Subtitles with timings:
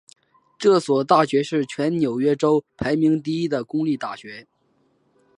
[0.57, 4.47] 这所大学是全纽约州排名第一的公立大学。